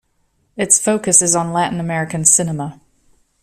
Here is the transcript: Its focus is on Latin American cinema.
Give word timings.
Its 0.57 0.81
focus 0.81 1.21
is 1.21 1.35
on 1.35 1.53
Latin 1.53 1.79
American 1.79 2.25
cinema. 2.25 2.81